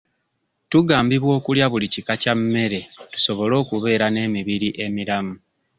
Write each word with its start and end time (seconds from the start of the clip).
Tugambibwa 0.69 1.31
okulya 1.39 1.65
buli 1.71 1.87
kika 1.93 2.13
kya 2.21 2.33
mmere 2.39 2.79
tusobole 3.11 3.53
okubeera 3.61 4.05
n'emibiri 4.09 4.69
emiramu. 4.85 5.35